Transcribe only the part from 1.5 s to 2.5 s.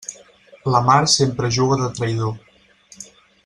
juga de traïdor.